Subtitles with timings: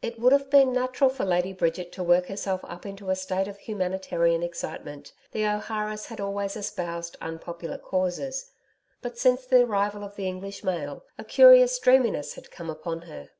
[0.00, 3.46] It would have been natural for Lady Bridget to work herself up into a state
[3.46, 8.52] of humanitarian excitement the O'Hara's had always espoused unpopular causes
[9.02, 13.32] but since the arrival of the English mail a curious dreaminess had come upon her.